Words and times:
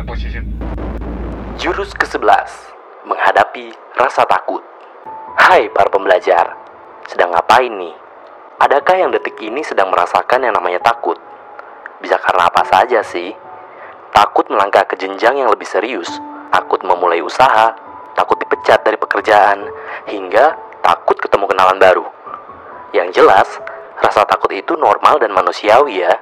position. 0.00 0.48
Jurus 1.60 1.92
ke-11 1.92 2.24
Menghadapi 3.04 3.76
rasa 4.00 4.24
takut 4.24 4.64
Hai 5.36 5.68
para 5.68 5.92
pembelajar 5.92 6.56
Sedang 7.04 7.36
ngapain 7.36 7.68
nih? 7.68 7.92
Adakah 8.56 8.96
yang 8.96 9.10
detik 9.12 9.36
ini 9.44 9.60
sedang 9.60 9.92
merasakan 9.92 10.48
yang 10.48 10.56
namanya 10.56 10.80
takut? 10.80 11.20
Bisa 12.00 12.16
karena 12.18 12.48
apa 12.48 12.64
saja 12.64 13.04
sih? 13.04 13.36
Takut 14.16 14.48
melangkah 14.48 14.88
ke 14.88 14.96
jenjang 14.96 15.44
yang 15.44 15.52
lebih 15.52 15.68
serius 15.68 16.08
Takut 16.48 16.80
memulai 16.82 17.20
usaha 17.20 17.76
Takut 18.16 18.40
dipecat 18.40 18.80
dari 18.82 18.96
pekerjaan 18.96 19.68
Hingga 20.08 20.80
takut 20.80 21.20
ketemu 21.20 21.46
kenalan 21.52 21.76
baru 21.76 22.06
Yang 22.96 23.22
jelas, 23.22 23.48
rasa 24.00 24.24
takut 24.24 24.50
itu 24.56 24.72
normal 24.74 25.20
dan 25.20 25.36
manusiawi 25.36 26.00
ya 26.00 26.16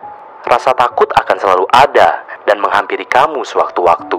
Rasa 0.44 0.74
takut 0.74 1.06
akan 1.14 1.36
selalu 1.38 1.64
ada 1.70 2.29
dan 2.50 2.58
menghampiri 2.58 3.06
kamu 3.06 3.46
sewaktu-waktu 3.46 4.18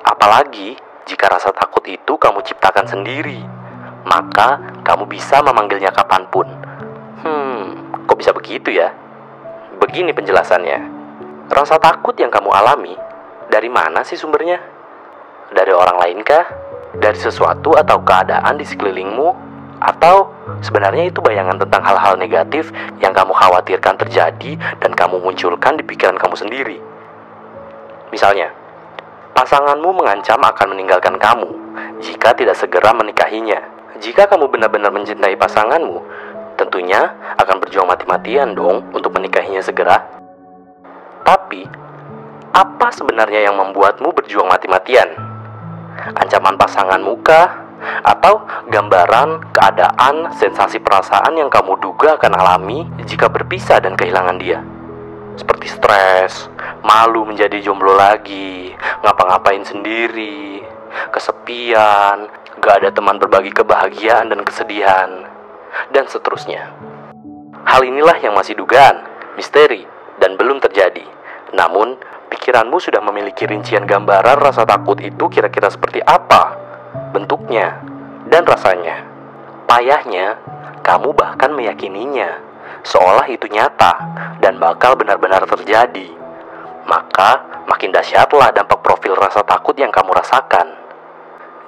Apalagi 0.00 0.80
jika 1.04 1.28
rasa 1.28 1.52
takut 1.52 1.84
itu 1.84 2.16
kamu 2.16 2.40
ciptakan 2.40 2.88
sendiri, 2.88 3.44
maka 4.08 4.80
kamu 4.80 5.04
bisa 5.04 5.44
memanggilnya 5.44 5.92
kapan 5.92 6.24
pun. 6.32 6.48
Hmm, 7.20 7.92
kok 8.08 8.16
bisa 8.16 8.32
begitu 8.32 8.72
ya? 8.72 8.88
Begini 9.76 10.16
penjelasannya. 10.16 10.80
Rasa 11.52 11.76
takut 11.76 12.16
yang 12.16 12.32
kamu 12.32 12.48
alami, 12.48 12.96
dari 13.52 13.68
mana 13.68 14.00
sih 14.06 14.16
sumbernya? 14.16 14.56
Dari 15.52 15.72
orang 15.74 16.00
lain 16.00 16.18
kah? 16.24 16.48
Dari 16.96 17.18
sesuatu 17.18 17.76
atau 17.76 18.00
keadaan 18.00 18.56
di 18.56 18.64
sekelilingmu? 18.64 19.52
Atau 19.80 20.32
sebenarnya 20.64 21.08
itu 21.08 21.20
bayangan 21.20 21.60
tentang 21.60 21.80
hal-hal 21.84 22.16
negatif 22.16 22.72
yang 23.00 23.12
kamu 23.12 23.32
khawatirkan 23.32 24.00
terjadi 24.00 24.56
dan 24.80 24.92
kamu 24.96 25.20
munculkan 25.20 25.76
di 25.76 25.84
pikiran 25.84 26.16
kamu 26.16 26.36
sendiri? 26.36 26.89
Misalnya, 28.10 28.50
pasanganmu 29.38 29.90
mengancam 29.94 30.42
akan 30.42 30.74
meninggalkan 30.74 31.16
kamu 31.16 31.48
jika 32.02 32.34
tidak 32.34 32.58
segera 32.58 32.90
menikahinya. 32.90 33.62
Jika 34.02 34.26
kamu 34.26 34.50
benar-benar 34.50 34.90
mencintai 34.90 35.38
pasanganmu, 35.38 36.02
tentunya 36.58 37.14
akan 37.38 37.56
berjuang 37.62 37.86
mati-matian 37.86 38.52
dong 38.52 38.82
untuk 38.90 39.14
menikahinya 39.14 39.62
segera. 39.62 40.02
Tapi, 41.22 41.64
apa 42.50 42.88
sebenarnya 42.90 43.46
yang 43.46 43.56
membuatmu 43.56 44.10
berjuang 44.10 44.50
mati-matian? 44.50 45.06
Ancaman 46.18 46.58
pasanganmu 46.58 47.14
kah? 47.22 47.70
Atau 48.04 48.44
gambaran, 48.68 49.56
keadaan, 49.56 50.36
sensasi 50.36 50.82
perasaan 50.84 51.32
yang 51.38 51.48
kamu 51.48 51.80
duga 51.80 52.20
akan 52.20 52.36
alami 52.36 52.84
jika 53.08 53.32
berpisah 53.32 53.80
dan 53.80 53.96
kehilangan 53.96 54.36
dia? 54.36 54.60
Seperti 55.38 55.66
stres, 55.70 56.50
malu 56.82 57.26
menjadi 57.28 57.60
jomblo 57.62 57.94
lagi, 57.94 58.74
ngapa-ngapain 59.04 59.62
sendiri, 59.62 60.62
kesepian, 61.14 62.26
gak 62.58 62.74
ada 62.82 62.90
teman 62.90 63.20
berbagi 63.20 63.54
kebahagiaan 63.54 64.30
dan 64.30 64.40
kesedihan, 64.42 65.26
dan 65.94 66.04
seterusnya. 66.10 66.74
Hal 67.62 67.84
inilah 67.86 68.18
yang 68.18 68.34
masih 68.34 68.56
dugaan, 68.58 69.06
misteri, 69.36 69.86
dan 70.18 70.34
belum 70.34 70.58
terjadi. 70.58 71.04
Namun, 71.54 71.98
pikiranmu 72.30 72.78
sudah 72.78 73.02
memiliki 73.02 73.46
rincian 73.46 73.86
gambaran 73.86 74.38
rasa 74.38 74.64
takut 74.64 74.98
itu 75.02 75.28
kira-kira 75.28 75.70
seperti 75.70 76.02
apa, 76.02 76.56
bentuknya, 77.14 77.82
dan 78.26 78.46
rasanya. 78.46 79.06
Payahnya, 79.66 80.38
kamu 80.82 81.14
bahkan 81.14 81.54
meyakininya, 81.54 82.49
seolah 82.86 83.26
itu 83.28 83.46
nyata 83.50 83.92
dan 84.40 84.56
bakal 84.56 84.96
benar-benar 84.96 85.44
terjadi 85.44 86.20
maka 86.90 87.62
makin 87.70 87.94
dahsyatlah 87.94 88.50
dampak 88.50 88.82
profil 88.82 89.14
rasa 89.14 89.46
takut 89.46 89.78
yang 89.78 89.94
kamu 89.94 90.10
rasakan. 90.10 90.74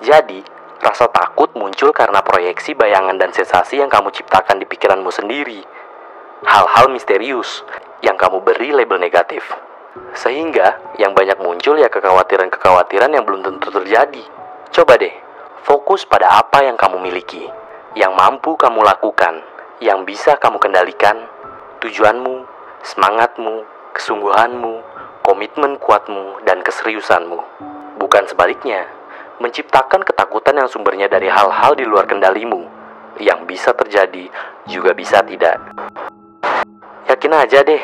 Jadi, 0.03 0.43
rasa 0.83 1.07
takut 1.15 1.55
muncul 1.55 1.95
karena 1.95 2.19
proyeksi 2.27 2.75
bayangan 2.75 3.15
dan 3.15 3.31
sensasi 3.31 3.79
yang 3.79 3.87
kamu 3.87 4.11
ciptakan 4.11 4.59
di 4.59 4.67
pikiranmu 4.67 5.14
sendiri. 5.14 5.63
Hal-hal 6.42 6.91
misterius 6.91 7.63
yang 8.03 8.19
kamu 8.19 8.42
beri 8.42 8.75
label 8.75 8.98
negatif. 8.98 9.47
Sehingga 10.19 10.98
yang 10.98 11.15
banyak 11.15 11.39
muncul 11.39 11.79
ya 11.79 11.86
kekhawatiran-kekhawatiran 11.86 13.15
yang 13.15 13.23
belum 13.23 13.47
tentu 13.47 13.70
terjadi. 13.70 14.25
Coba 14.75 14.98
deh, 14.98 15.15
fokus 15.63 16.03
pada 16.03 16.42
apa 16.42 16.67
yang 16.67 16.75
kamu 16.75 16.98
miliki, 16.98 17.47
yang 17.95 18.17
mampu 18.19 18.59
kamu 18.59 18.83
lakukan, 18.83 19.39
yang 19.83 20.07
bisa 20.07 20.39
kamu 20.39 20.63
kendalikan, 20.63 21.27
tujuanmu, 21.83 22.47
semangatmu, 22.87 23.67
kesungguhanmu, 23.91 24.79
komitmen 25.27 25.75
kuatmu, 25.83 26.39
dan 26.47 26.63
keseriusanmu. 26.63 27.43
Bukan 27.98 28.31
sebaliknya, 28.31 28.87
menciptakan 29.42 30.07
ketakutan 30.07 30.63
yang 30.63 30.71
sumbernya 30.71 31.11
dari 31.11 31.27
hal-hal 31.27 31.75
di 31.75 31.83
luar 31.83 32.07
kendalimu, 32.07 32.63
yang 33.19 33.42
bisa 33.42 33.75
terjadi 33.75 34.31
juga 34.71 34.95
bisa 34.95 35.19
tidak. 35.27 35.59
Yakin 37.11 37.35
aja 37.35 37.67
deh, 37.67 37.83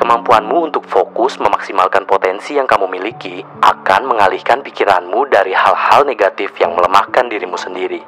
kemampuanmu 0.00 0.72
untuk 0.72 0.88
fokus 0.88 1.36
memaksimalkan 1.36 2.08
potensi 2.08 2.56
yang 2.56 2.64
kamu 2.64 2.88
miliki 2.88 3.44
akan 3.60 4.08
mengalihkan 4.08 4.64
pikiranmu 4.64 5.28
dari 5.28 5.52
hal-hal 5.52 6.08
negatif 6.08 6.56
yang 6.56 6.72
melemahkan 6.72 7.28
dirimu 7.28 7.60
sendiri. 7.60 8.00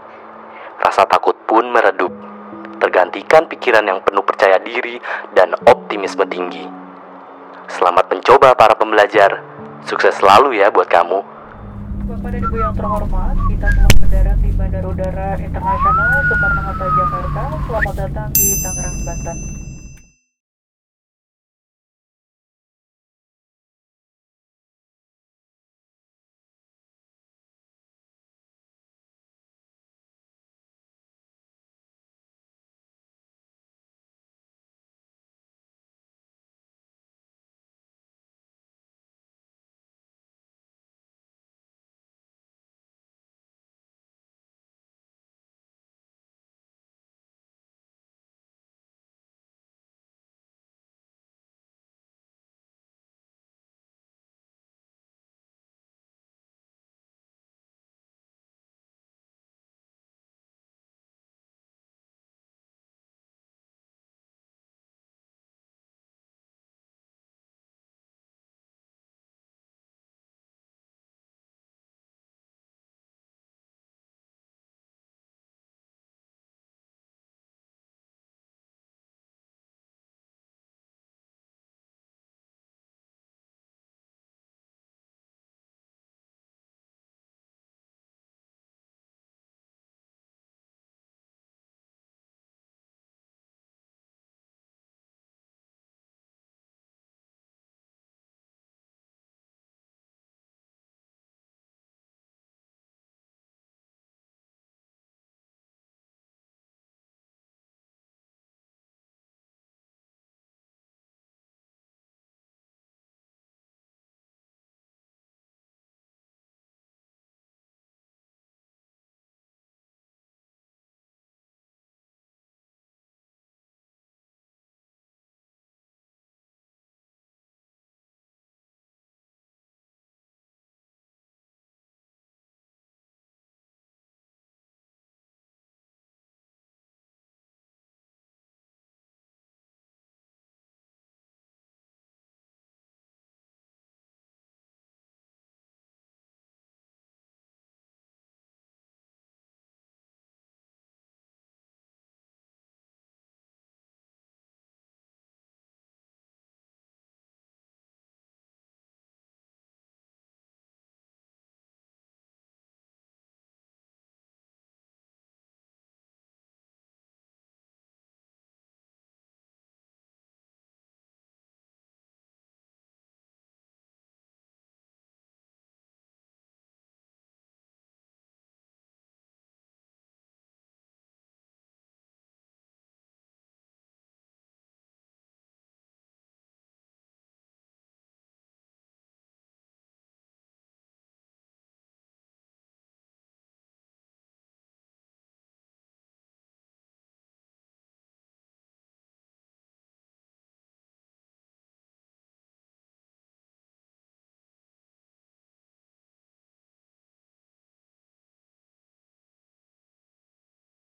Rasa 0.81 1.05
takut 1.05 1.37
pun 1.45 1.69
meredup, 1.69 2.31
tergantikan 2.82 3.47
pikiran 3.47 3.87
yang 3.87 4.03
penuh 4.03 4.26
percaya 4.26 4.59
diri 4.59 4.98
dan 5.31 5.54
optimisme 5.70 6.26
tinggi. 6.26 6.66
Selamat 7.70 8.10
mencoba 8.10 8.59
para 8.59 8.75
pembelajar. 8.75 9.38
Sukses 9.87 10.19
selalu 10.19 10.59
ya 10.59 10.75
buat 10.75 10.91
kamu. 10.91 11.22
Bapak 12.03 12.34
dan 12.34 12.42
Ibu 12.42 12.56
yang 12.59 12.75
terhormat, 12.75 13.38
kita 13.47 13.69
telah 13.71 13.94
mendarat 14.03 14.38
di 14.42 14.50
Bandara 14.59 14.87
Udara 14.91 15.28
Internasional 15.38 16.10
Soekarno-Hatta 16.26 16.87
Jakarta. 16.91 17.42
Selamat 17.71 17.94
datang 17.94 18.28
di 18.34 18.47
Tangerang, 18.59 18.97
Banten. 19.06 19.62